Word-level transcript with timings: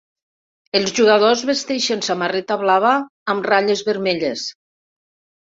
Els 0.79 0.93
jugadors 0.99 1.43
vesteixen 1.49 2.01
samarreta 2.09 2.59
blava 2.63 2.95
amb 3.35 3.47
ratlles 3.53 3.85
vermelles. 3.91 4.51